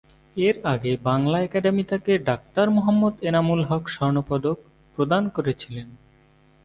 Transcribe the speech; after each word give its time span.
এর 0.37 0.55
আগে 0.65 0.91
বাংলা 1.03 1.37
একাডেমী 1.41 1.83
তাকে 1.83 2.11
"ডাক্তার 2.25 2.67
মোহাম্মদ 2.69 3.13
এনামুল 3.23 3.61
হক 3.65 3.83
স্বর্ণ 3.87 4.17
পদক" 4.27 4.57
প্রদান 4.97 5.23
করেছিলেন। 5.29 5.87